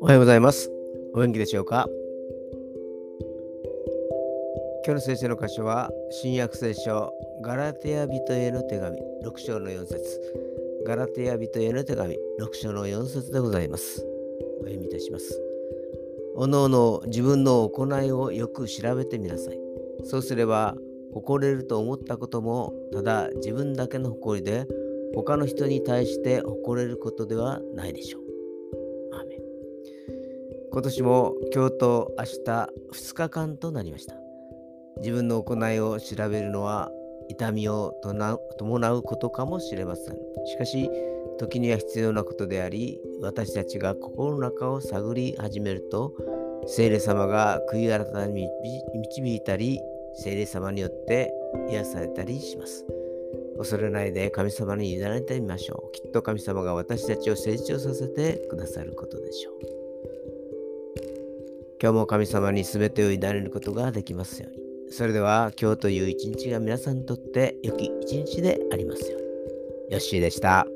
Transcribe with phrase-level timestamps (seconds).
[0.00, 0.68] おはようございます。
[1.14, 1.86] お元気でしょうか？
[4.84, 10.20] 今日の聖書の箇所は、新約聖書、ガラテヤ人への手紙、6章の4節
[10.84, 14.04] ガラテヤ人への手紙、6章の4節でございます。
[14.62, 15.40] お読みいたします。
[16.34, 19.60] おのおの自分の行いをよく調べてみなさい。
[20.02, 20.74] そうすれば、
[21.16, 24.66] 誇れると思ったことも、ただ自分だけの誇りで、
[25.14, 28.26] 他の人に対して誇れることではないでしょう。
[30.76, 32.30] 今年も今日と明日
[32.92, 34.14] 2日間となりました。
[34.98, 36.90] 自分の行いを調べるのは
[37.30, 37.94] 痛みを
[38.58, 40.18] 伴うことかもしれません。
[40.44, 40.90] しかし、
[41.38, 46.12] 時には必要なことであり、私たちが心の中を探り始めると、
[46.66, 48.50] 聖霊様が悔い改めに
[48.94, 49.80] 導いたり、
[50.16, 51.32] 聖霊様によって
[51.70, 52.84] 癒されたりします。
[53.58, 55.92] 恐れないで神様に委ねてみましょう。
[55.92, 59.54] きっと神様が私たちを成長させてくださることでしょう。
[61.80, 64.66] 今日も神様に全てを委ねることができますように。
[64.90, 69.26] それでは今日という一日が皆さんにとって良き一日でありますように。
[69.90, 70.66] ヨッシーでした。